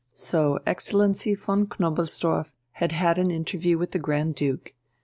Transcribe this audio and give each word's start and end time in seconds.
So 0.15 0.57
Excellency 0.65 1.35
von 1.35 1.67
Knobelsdorff 1.67 2.49
had 2.71 2.91
had 2.91 3.19
an 3.19 3.29
interview 3.29 3.77
with 3.77 3.91
the 3.91 3.99
Grand 3.99 4.33
Duke. 4.33 4.73